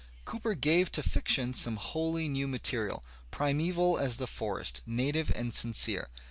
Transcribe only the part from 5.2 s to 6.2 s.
and sincere.